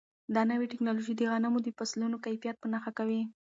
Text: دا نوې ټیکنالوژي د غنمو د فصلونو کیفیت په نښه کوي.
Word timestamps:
دا 0.35 0.41
نوې 0.51 0.65
ټیکنالوژي 0.71 1.13
د 1.15 1.21
غنمو 1.31 1.59
د 1.63 1.67
فصلونو 1.77 2.17
کیفیت 2.25 2.55
په 2.59 2.67
نښه 2.73 2.91
کوي. 2.97 3.21